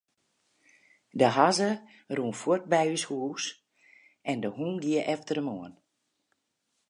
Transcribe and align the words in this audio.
De 1.19 1.27
hazze 1.35 1.69
rûn 2.15 2.33
fuort 2.41 2.63
by 2.71 2.87
ús 2.95 3.03
hús 3.09 3.43
en 4.29 4.37
de 4.43 4.49
hûn 4.57 4.75
gie 4.83 5.01
efter 5.15 5.35
him 5.39 5.49
oan. 5.55 5.73